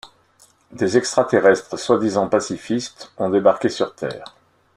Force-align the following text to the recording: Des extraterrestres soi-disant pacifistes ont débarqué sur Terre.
Des 0.71 0.97
extraterrestres 0.97 1.77
soi-disant 1.77 2.27
pacifistes 2.27 3.11
ont 3.19 3.29
débarqué 3.29 3.69
sur 3.69 3.93
Terre. 3.93 4.35